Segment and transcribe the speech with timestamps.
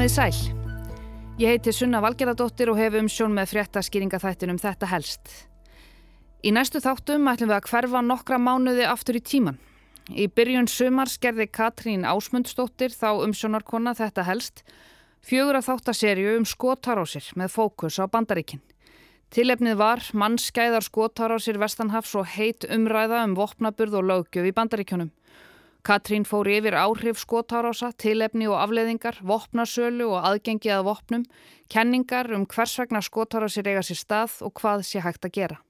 [0.00, 0.36] Komið sæl.
[1.36, 5.28] Ég heiti Sunna Valgeradóttir og hef um sjón með fréttaskýringa þættinum þetta helst.
[6.40, 9.58] Í næstu þáttum ætlum við að hverfa nokkra mánuði aftur í tíman.
[10.08, 14.64] Í byrjun sumar skerði Katrín Ásmundsdóttir þá um sjónarkona þetta helst
[15.20, 18.64] fjögur að þáttaserju um skotarásir með fókus á bandaríkinn.
[19.28, 25.12] Tilefnið var mannskæðar skotarásir Vestanhafs og heit umræða um vopnaburð og lögjöf í bandaríkjónum.
[25.82, 31.24] Katrín fór yfir áhrif skotárása, tilefni og afleðingar, vopnasölu og aðgengi að vopnum,
[31.72, 35.60] kenningar um hvers vegna skotárásir eiga sér stað og hvað sé hægt að gera.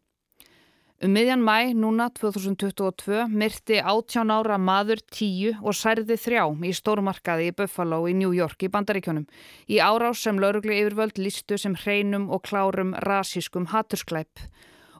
[1.00, 7.46] Um miðjan mæ, núna 2022, myrti 18 ára maður 10 og særði þrjá í stórmarkaði
[7.48, 9.24] í Buffalo í New York í Bandaríkjónum
[9.64, 14.44] í árás sem laurugli yfirvöld listu sem hreinum og klárum rasískum hattursklæp.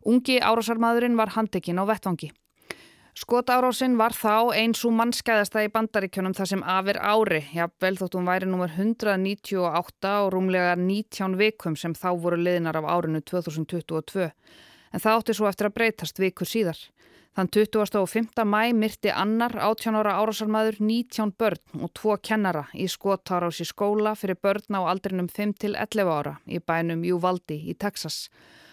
[0.09, 2.31] Ungi árásarmadurinn var handekinn á vettvangi.
[3.19, 8.31] Skotárásinn var þá eins og mannskæðasta í bandaríkjónum þar sem afir ári, jafnvel þótt hún
[8.31, 14.31] væri nummer 198 og rúmlega 19 vikum sem þá voru liðnar af árinu 2022.
[14.95, 16.79] En það átti svo eftir að breytast vikur síðar.
[17.35, 18.47] Þann 25.
[18.47, 24.17] mæ myrti annar 18 ára árásarmadur 19 börn og tvo kennara í skotárás í skóla
[24.19, 28.29] fyrir börn á aldrinum 5-11 ára í bænum Júvaldi í Texas.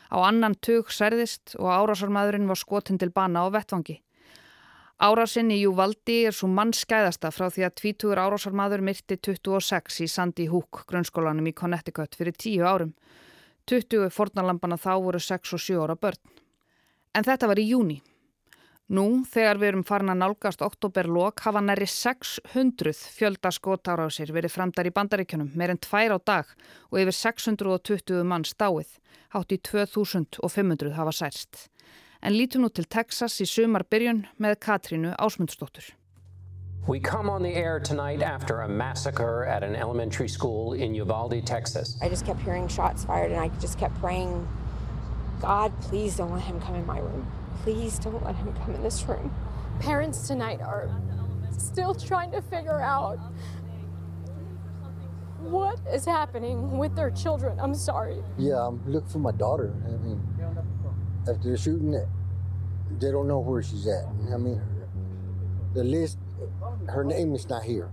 [0.10, 4.02] Á annan tug særðist og árásarmadurinn var skotin til bana á vettvangi.
[4.98, 10.48] Árásinn í Júvaldi er svo mannskæðasta frá því að tvítugur árásarmadur myrti 26 í Sandy
[10.50, 12.96] Hook grunnskólanum í Connecticut fyrir tíu árum.
[13.70, 16.18] 20 fornalampana þá voru 6 og 7 ára börn.
[17.14, 18.00] En þetta var í júni.
[18.90, 24.90] Nú, þegar við erum farin að nálgast oktoberlok, hafa næri 600 fjölda skotárásir verið framdar
[24.90, 26.58] í bandaríkjunum, meirinn tvær á dag
[26.90, 28.98] og yfir 620 mann stáið.
[29.36, 31.68] Hátt í 2500 hafa særst
[32.22, 35.94] en lítum nú til Texas í sumarbyrjun með Katrínu Ásmundsdóttur.
[36.88, 41.42] We come on the air tonight after a massacre at an elementary school in Uvalde,
[41.46, 41.98] Texas.
[42.02, 44.48] I just kept hearing shots fired and I just kept praying,
[45.42, 47.28] God, please don't let him come in my room.
[47.64, 49.34] Please don't let him come in this room.
[49.80, 50.90] Parents tonight are
[51.58, 53.20] still trying to figure out
[55.40, 57.60] what is happening with their children.
[57.60, 58.24] I'm sorry.
[58.38, 59.74] Yeah, um, I'm looking for my daughter.
[59.86, 60.22] I mean,
[61.28, 61.96] after the shooting,
[63.00, 64.06] they don't know where she's at.
[64.34, 64.62] I mean,
[65.74, 66.18] the list,
[66.88, 67.90] her name is not here.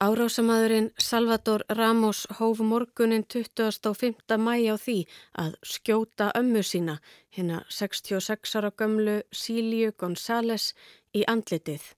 [0.00, 4.36] Árásamadurinn Salvador Ramos hóf morgunin 25.
[4.36, 5.06] mæi á því
[5.38, 6.98] að skjóta ömmu sína,
[7.30, 10.74] hérna 66 ára gömlu Síliu González,
[11.14, 11.94] í andlitið.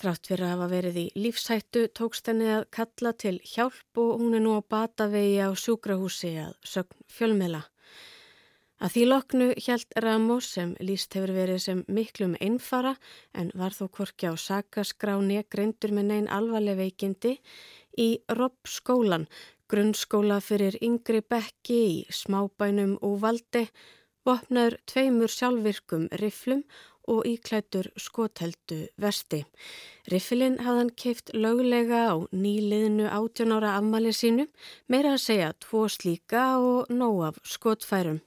[0.00, 4.34] Þrátt fyrir að hafa verið í lífshættu tókst henni að kalla til hjálp og hún
[4.38, 7.66] er nú á batavegi á sjúkrahúsi að sögn fjölmela.
[8.80, 12.94] Að því loknu hjælt Ramos sem líst hefur verið sem miklum einfara
[13.36, 17.34] en var þó korki á sakaskráni greindur með neyn alvarleg veikindi
[18.00, 18.08] í
[18.38, 19.26] Robb skólan,
[19.68, 23.66] grunnskóla fyrir yngri bekki í smábænum og valdi,
[24.24, 26.64] vopnaður tveimur sjálfvirkum riflum
[27.10, 29.42] og íklættur skotheldu vesti.
[30.08, 34.48] Riffilinn hafðan keift löglega á nýliðinu 18 ára afmali sínu,
[34.88, 38.24] meira að segja tvo slíka og nóg af skotfærum.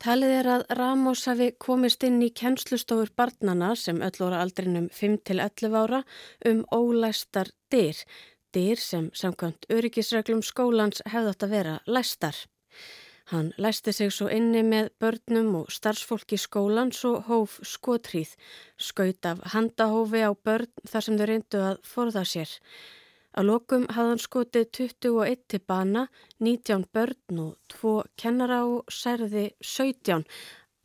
[0.00, 5.74] Talið er að Ramos hafi komist inn í kennslustofur barnana sem öll voru aldrinum 5-11
[5.76, 5.98] ára
[6.48, 7.98] um ólæstar dyr,
[8.56, 12.38] dyr sem samkvæmt öryggisreglum skólans hefðátt að vera læstar.
[13.28, 18.32] Hann læsti sig svo inni með börnum og starfsfólki skólans og hóf skotrýð,
[18.80, 22.56] skaut af handahófi á börn þar sem þau reyndu að forða sér.
[23.38, 26.06] Að lokum hafði hann skotið 21 til bana,
[26.42, 30.24] 19 börn og 2 kennara og særði 17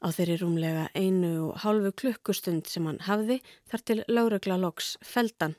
[0.06, 3.40] á þeirri rúmlega einu og hálfu klukkustund sem hann hafði
[3.72, 5.56] þar til láregla loks feldan.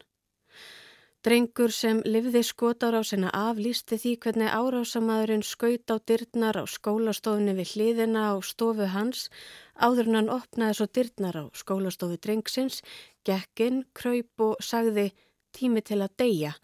[1.26, 7.56] Drengur sem livði skotára á sinna aflýsti því hvernig árásamadurinn skaut á dyrnar á skólastofunni
[7.58, 9.26] við hliðina á stofu hans
[9.74, 12.78] áður en hann opnaði svo dyrnar á skólastofu drengsins,
[13.26, 15.08] gekkin, kröyp og sagði
[15.56, 16.56] tími til að deyja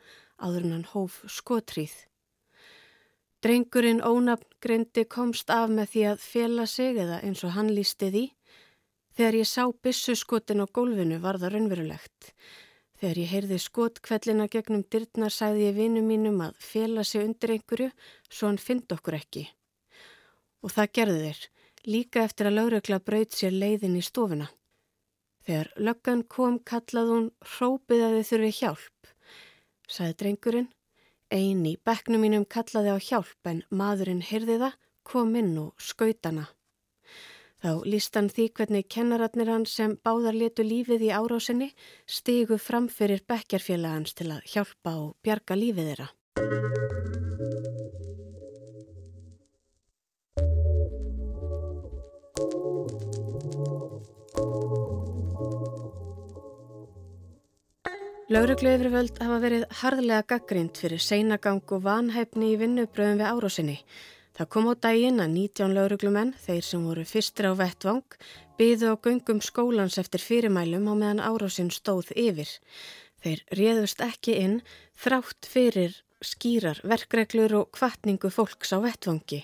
[0.43, 1.95] áður en hann hóf skotrýð.
[3.43, 8.27] Drengurinn ónafngreindi komst af með því að fjela sig eða eins og hann lísti því.
[9.19, 12.31] Þegar ég sá bissuskotin á gólfinu var það raunverulegt.
[13.03, 17.91] Þegar ég heyrði skotkvellina gegnum dyrnar sagði ég vinum mínum að fjela sig undir einhverju
[18.31, 19.49] svo hann fynd okkur ekki.
[20.63, 21.41] Og það gerði þeir,
[21.91, 24.47] líka eftir að laurökla braut sér leiðin í stofuna.
[25.47, 29.13] Þegar löggan kom kallað hún hrópið að þið þurfi hjálp.
[29.91, 30.69] Saði drengurinn,
[31.35, 36.47] ein í bekknum mínum kallaði á hjálp en maðurinn hyrði það, kom inn og skautana.
[37.63, 41.71] Þá líst hann því hvernig kennaratnir hann sem báðar letu lífið í árásinni
[42.11, 47.22] stigu fram fyrir bekkjarfélagans til að hjálpa og bjarga lífið þeirra.
[58.33, 63.75] Laurugluðurvöld hafa verið harðlega gaggrind fyrir seinagang og vanhæfni í vinnubröðum við árásinni.
[64.39, 68.17] Það kom á daginn að 19 lauruglumenn, þeir sem voru fyrstir á vettvang,
[68.57, 72.49] byðu á göngum skólans eftir fyrirmælum á meðan árásinn stóð yfir.
[73.21, 74.57] Þeir réðust ekki inn
[74.97, 79.43] þrátt fyrir skýrar verkreglur og kvartningu fólks á vettvangi.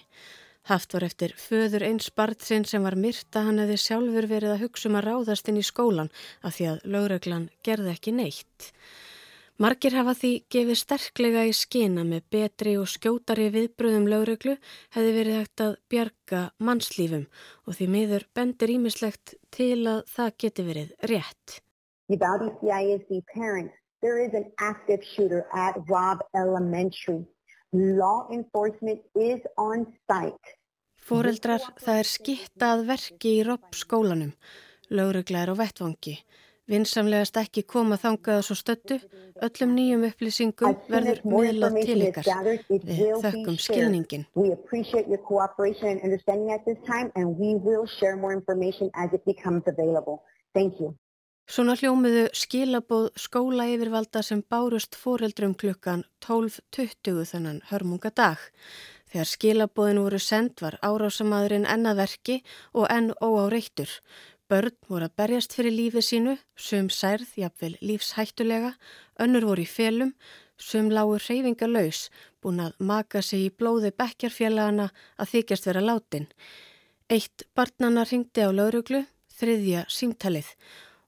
[0.69, 4.91] Haft var eftir föður eins barðsinn sem var myrta hann hefði sjálfur verið að hugsa
[4.91, 6.11] um að ráðast inn í skólan
[6.45, 8.67] af því að lögreglan gerði ekki neitt.
[9.59, 14.59] Margir hafa því gefið sterklega í skina með betri og skjótari viðbröðum lögreglu
[14.93, 17.25] hefði verið hægt að bjarga mannslífum
[17.65, 21.57] og því miður bendir ímislegt til að það geti verið rétt.
[22.13, 23.73] Uvalde CISD parents,
[24.05, 27.25] there is an active shooter at Robb Elementary.
[27.73, 30.58] Law enforcement is on site.
[31.05, 34.35] Fóreldrar, það er skittað verki í ropp skólanum,
[34.91, 36.19] lögreglar og vettvangi.
[36.69, 38.99] Vinsamlegast ekki koma þangað svo stöttu,
[39.41, 42.27] öllum nýjum upplýsingum verður miðlað til ykkar.
[42.69, 44.27] við þökkum skilningin.
[51.49, 58.43] Svona hljómiðu skilabóð skóla yfirvalda sem bárust fóreldrum klukkan 12.20 þennan hörmunga dag.
[59.09, 62.43] Þegar skilabóðin voru send var árásamadurinn ennaverki
[62.75, 63.89] og enn óáreittur.
[64.49, 68.75] Börn voru að berjast fyrir lífið sínu, sum særð, jafnvel lífshættulega,
[69.21, 70.15] önnur voru í felum,
[70.57, 72.09] sum lágur reyfinga laus,
[72.41, 74.89] búin að maka sig í blóði bekkjarfélagana
[75.21, 76.29] að þykjast vera látin.
[77.09, 79.05] Eitt barnana ringdi á lauruglu,
[79.39, 80.53] þriðja símtalið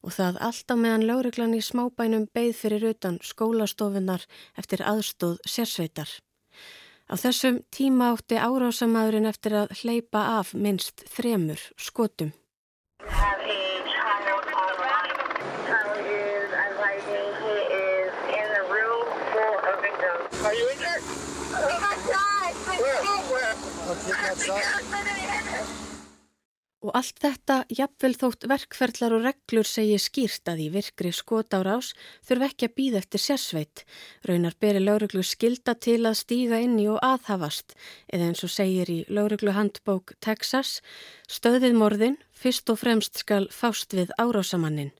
[0.01, 4.25] og það alltaf meðan lauruglan í smábænum beigð fyrir utan skólastofunar
[4.57, 6.09] eftir aðstóð sérsveitar.
[7.11, 12.31] Á þessum tíma átti árásamæðurinn eftir að hleypa af minnst þremur skotum.
[20.41, 21.01] Are you in there?
[22.81, 23.03] Where?
[23.31, 23.55] Where?
[23.91, 24.81] Okay,
[26.81, 31.91] Og allt þetta, jafnvel þótt verkferðlar og reglur segi skýrt að í virkri skotárás
[32.25, 33.83] þurf ekki að býða eftir sérsveit.
[34.25, 37.77] Raunar beri lauruglu skilda til að stíga inn í og aðhafast,
[38.09, 40.79] eða eins og segir í lauruglu handbók Texas,
[41.29, 44.95] stöðið morðin, fyrst og fremst skal fást við árásamannin.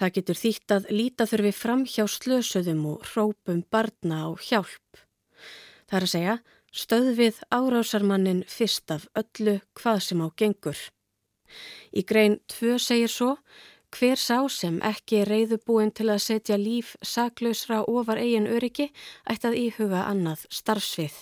[0.00, 5.04] Það getur þýtt að líta þurfi fram hjá slösuðum og hrópum barna á hjálp.
[5.84, 6.38] Það er að segja,
[6.74, 10.80] stöðvið árásarmannin fyrst af öllu hvað sem á gengur.
[11.94, 13.36] Í grein 2 segir svo,
[13.94, 18.90] hver sá sem ekki er reyðubúin til að setja líf saklausra ofar eigin öryggi
[19.30, 21.14] ætti að íhuga annað starfsvið.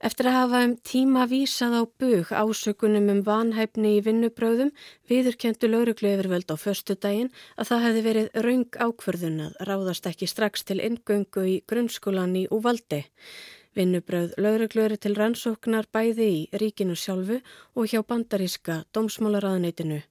[0.00, 4.70] Eftir að hafa um tíma vísað á bug ásökunum um vanhæfni í vinnubröðum
[5.10, 7.28] viðurkendu lauruglu yfirvöld á förstu daginn
[7.60, 12.46] að það hefði verið raung ákverðun að ráðast ekki strax til ingöngu í grunnskólan í
[12.48, 13.02] Úvaldi.
[13.80, 20.02] Vinnubröð lauruglu eru til rannsóknar bæði í ríkinu sjálfu og hjá bandaríska dómsmálaraðneitinu.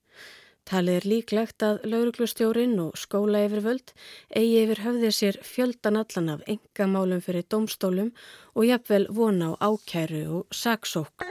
[0.69, 3.93] Talið er líklegt að lauruglustjórin og skóla yfirvöld
[4.41, 8.09] eigi yfir höfðið sér fjöldan allan af engamálum fyrir dómstólum
[8.55, 11.29] og jafnvel vona á ákæru og saksók.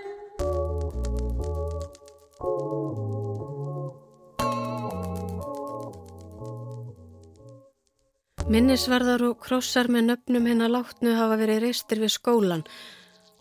[8.48, 12.62] Minnisvarðar og krossar með nöfnum hennar látnu hafa verið reistir við skólan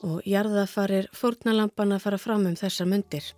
[0.04, 3.30] og jarðafarir fórnalampana fara fram um þessar myndir.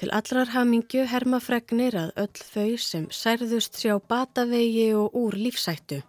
[0.00, 6.00] Til allrar hamingju herma fregnir að öll þau sem særðust sjá batavegi og úr lífsættu.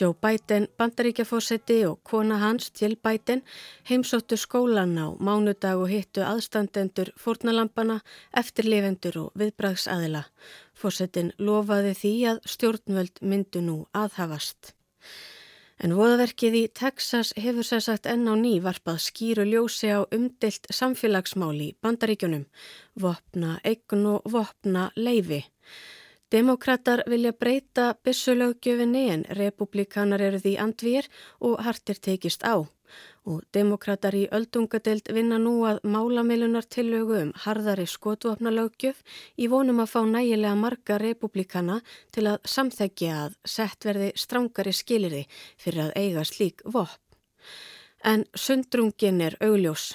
[0.00, 3.42] Joe Biden, bandaríkjafósetti og kona hans, Jill Biden,
[3.88, 8.00] heimsóttu skólan á mánudag og hittu aðstandendur fórnalampana,
[8.34, 10.24] eftirlifendur og viðbragsaðila.
[10.74, 14.74] Fósettin lofaði því að stjórnvöld myndu nú aðhafast.
[15.78, 20.66] En voðaverkið í Texas hefur sér sagt enn á ný varpað skýru ljósi á umdelt
[20.70, 22.46] samfélagsmáli í bandaríkjunum,
[22.98, 25.44] vopna eign og vopna leifi.
[26.34, 31.06] Demokrater vilja breyta byssulögjöfinni en republikanar eru því andvýr
[31.46, 32.66] og hartir tekist á.
[33.30, 39.06] Og demokrater í öldungadelt vinna nú að málamilunar tillögu um harðari skotvapnalögjöf
[39.38, 45.24] í vonum að fá nægilega marga republikana til að samþekja að sett verði strángari skiliri
[45.54, 46.98] fyrir að eiga slík vopn.
[48.02, 49.92] En sundrungin er augljós.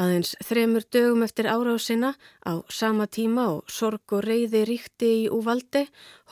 [0.00, 2.14] Aðeins þremur dögum eftir árásina
[2.48, 5.82] á sama tíma og sorg og reyði ríkti í úvaldi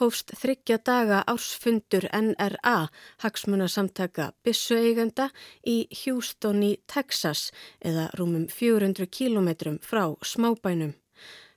[0.00, 2.88] hófst þryggja daga ársfundur NRA,
[3.20, 5.28] hagsmunasamtaka Bissu-eigenda
[5.68, 7.50] í Houston í Texas
[7.84, 10.96] eða rúmum 400 kílometrum frá smábænum.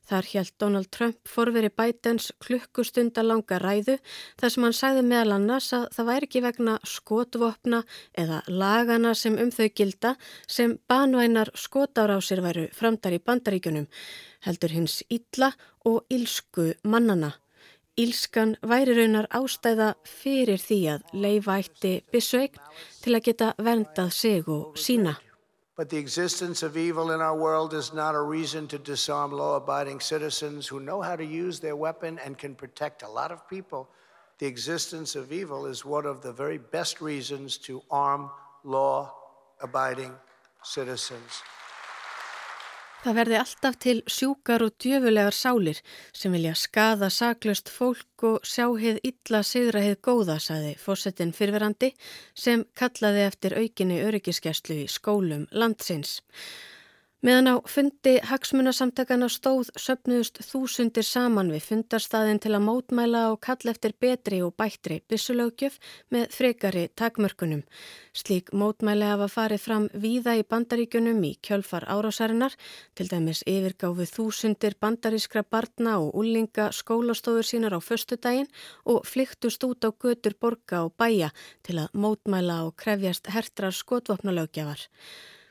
[0.04, 3.96] Þar hjælt Donald Trump forveri bætens klukkustundalanga ræðu
[4.42, 7.80] þar sem hann sagði meðal annars að það væri ekki vegna skotvopna
[8.24, 10.16] eða lagana sem um þau gilda
[10.48, 13.88] sem banvænar skotárásir væru framdar í bandaríkunum,
[14.44, 15.54] heldur hins illa
[15.88, 17.34] og ílsku mannana.
[17.96, 22.58] Ílskan væri raunar ástæða fyrir því að leifa eitti bisveign
[23.04, 25.14] til að geta verndað sig og sína.
[25.76, 29.56] But the existence of evil in our world is not a reason to disarm law
[29.56, 33.50] abiding citizens who know how to use their weapon and can protect a lot of
[33.50, 33.90] people.
[34.38, 38.30] The existence of evil is one of the very best reasons to arm
[38.64, 39.16] law
[39.62, 40.14] abiding
[40.64, 41.42] citizens.
[43.04, 45.80] Það verði alltaf til sjúkar og djöfulegar sálir
[46.16, 51.90] sem vilja skada saklust fólk og sjá heið illa sigra heið góða, saði fósettin fyrverandi
[52.46, 56.22] sem kallaði eftir aukinni öryggiskeslu í skólum landsins.
[57.24, 63.72] Meðan á fundi hagsmunasamtakana stóð söpnuðust þúsundir saman við fundarstaðin til að mótmæla og kalla
[63.72, 65.78] eftir betri og bættri byssulögjöf
[66.12, 67.62] með frekari takmörkunum.
[68.12, 72.58] Slík mótmæli hafa farið fram víða í bandaríkunum í kjölfar árásarinnar,
[72.92, 78.52] til dæmis yfirgáfið þúsundir bandarískra barna og úlinga skólastofur sínar á föstudaginn
[78.84, 81.32] og flyktust út á götur borga og bæja
[81.64, 84.84] til að mótmæla og krefjast hertrar skotvopnalögjafar.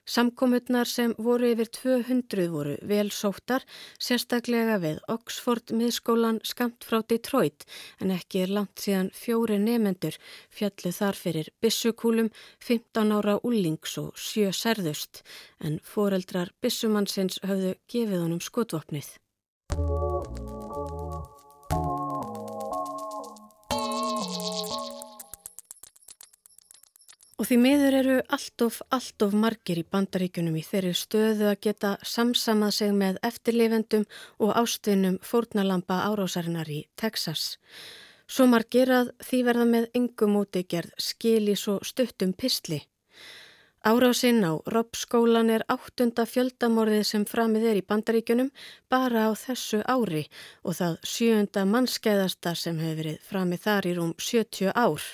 [0.02, 3.62] Samkomutnar sem voru yfir 200 voru vel sóttar,
[4.02, 7.62] sérstaklega við Oxford miðskólan skamt frá Detroit
[8.02, 10.18] en ekki er langt síðan fjóri nefendur
[10.50, 15.22] fjallu þar fyrir bissukúlum, 15 ára úlings og sjö særðust
[15.62, 19.14] en foreldrar bissumannsins höfðu gefið honum skotvopnið.
[27.42, 31.56] Og því miður eru allt of, allt of margir í bandaríkunum í þeirri stöðu að
[31.66, 34.04] geta samsamað sig með eftirlifendum
[34.38, 37.56] og ástvinnum fórnalampa árásarinnar í Texas.
[38.30, 42.78] Svo margir að því verða með yngum úti gerð skil í svo stuttum pistli.
[43.82, 48.52] Árásinn á Robbskólan er áttunda fjöldamorðið sem framið er í bandaríkunum
[48.86, 50.28] bara á þessu ári
[50.62, 55.10] og það sjöunda mannskeiðasta sem hefur verið framið þar í rúm 70 ár.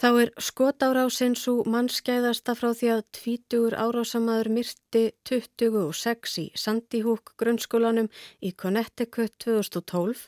[0.00, 7.34] Þá er skotárásinn svo mannskæðasta frá því að tvítugur árásamaður myrti 26 í Sandy Hook
[7.36, 8.08] grunnskólanum
[8.40, 10.22] í Connecticut 2012.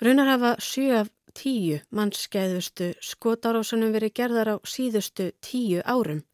[0.00, 6.24] Raunar hafa 7 af 10 mannskæðustu skotárásunum verið gerðar á síðustu 10 árum.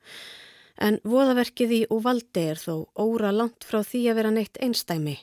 [0.79, 5.17] En voðaverkið í Uvaldi er þó óra langt frá því að vera neitt einstæmi.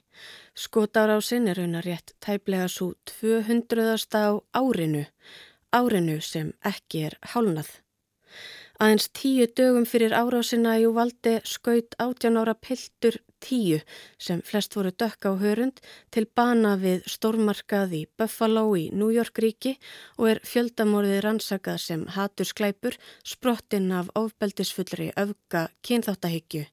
[0.52, 3.96] Skotárásinn er raunar rétt tæplega svo 200.
[4.20, 5.08] á árinu
[5.76, 7.70] árinu sem ekki er hálnað.
[8.78, 13.80] Aðeins tíu dögum fyrir árásina í valdi skaut 18 ára piltur tíu
[14.22, 15.82] sem flest voru dökka á hörund
[16.14, 19.74] til bana við stórmarkað í Buffalo í New York ríki
[20.18, 26.68] og er fjöldamorðið rannsakað sem hatur sklæpur sprottinn af ofbeldisfullri öfga kynþáttahyggju.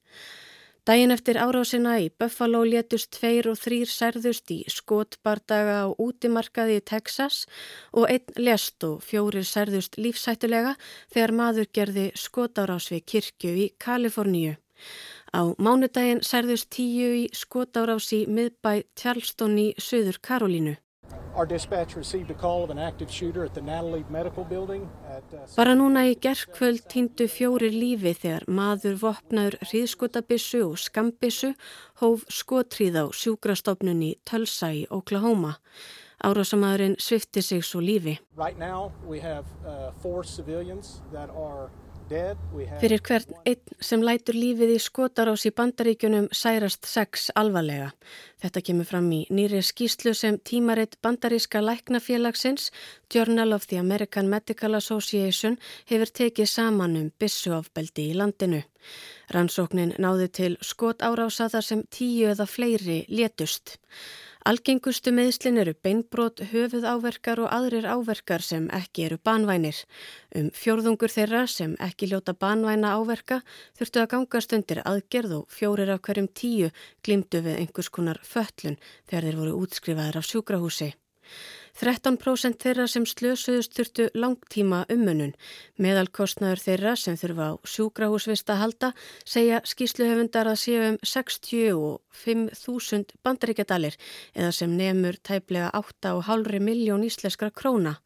[0.85, 6.83] Dægin eftir árásina í Buffalo létust tveir og þrýr særðust í skotbardaga á útimarkaði í
[6.91, 7.39] Texas
[7.89, 10.75] og einn lest og fjórir særðust lífsættulega
[11.09, 14.53] þegar maður gerði skotárás við kirkju í Kaliforníu.
[15.33, 20.77] Á mánudagin særðust tíu í skotárás í miðbæ Charleston í Suður Karolínu.
[21.35, 21.43] Uh,
[25.57, 31.51] Bara núna í gerðkvöld týndu fjóri lífi þegar maður vopnaður hríðskotabissu og skambissu
[31.99, 35.59] hóf skotríð á sjúkrastofnun í Tulsa í Oklahoma.
[36.23, 38.15] Árásamæðurinn svifti sig svo lífi.
[38.39, 41.69] Right now we have uh, four civilians that are
[42.05, 47.87] Fyrir hvern einn sem lætur lífið í skotarás í bandaríkunum særast sex alvarlega.
[48.43, 52.69] Þetta kemur fram í nýri skýslu sem tímaritt bandaríska læknafélagsins
[53.09, 55.57] Journal of the American Medical Association
[55.89, 58.61] hefur tekið saman um bissuafbeldi í landinu.
[59.33, 63.79] Rannsóknin náði til skotárása þar sem tíu eða fleiri létust.
[64.45, 69.79] Algengustu meðslin eru beinbrot, höfuð áverkar og aðrir áverkar sem ekki eru banvænir.
[70.37, 73.39] Um fjórðungur þeirra sem ekki ljóta banvæna áverka
[73.79, 76.69] þurftu að gangast undir aðgerð og fjórir af hverjum tíu
[77.01, 78.77] glimtu við einhvers konar föllun
[79.09, 80.91] þegar þeir voru útskrifaðir af sjúkrahúsi.
[81.75, 85.33] 13% þeirra sem slösuðust þurftu langtíma umönnun.
[85.81, 88.89] Meðalkostnaður þeirra sem þurfa á sjúkrahúsvist að halda
[89.27, 93.95] segja skýsluhefundar að séu um 65.000 bandaríkjadalir
[94.33, 97.99] eða sem nefnur tæplega 8,5 miljón íslenskra króna.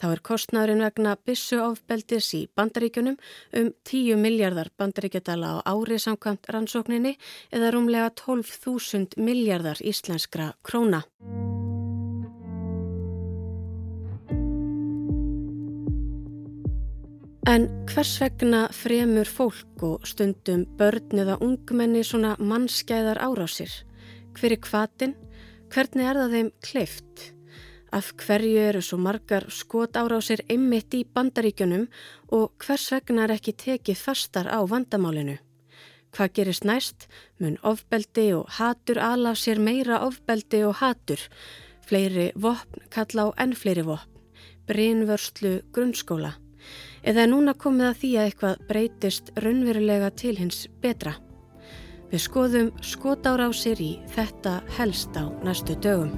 [0.00, 3.16] Þá er kostnaðurinn vegna bissu ofbeldis í bandaríkjunum
[3.60, 7.20] um 10 miljardar bandaríkjadala á ári samkvæmt rannsókninni
[7.52, 11.04] eða rúmlega 12.000 miljardar íslenskra króna.
[17.52, 23.72] En hvers vegna fremur fólk og stundum börn eða ungmenni svona mannskæðar árásir?
[24.38, 25.12] Hver er kvatin?
[25.74, 27.24] Hvernig er það þeim kleift?
[27.92, 31.90] Af hverju eru svo margar skot árásir einmitt í bandaríkjunum
[32.32, 35.36] og hvers vegna er ekki tekið fastar á vandamálinu?
[36.16, 37.04] Hvað gerist næst?
[37.36, 41.20] Mun ofbeldi og hatur alaf sér meira ofbeldi og hatur.
[41.84, 44.08] Fleiri vopn kalla á enn fleiri vopn.
[44.64, 46.38] Brynvörslu grunnskóla
[47.02, 51.16] eða núna komið að því að eitthvað breytist raunverulega til hins betra.
[52.12, 56.12] Við skoðum skotárásir í þetta helst á næstu dögum.